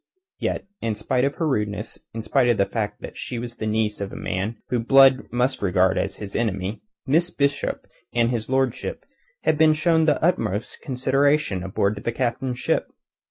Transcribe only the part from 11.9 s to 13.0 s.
the Captain's ship.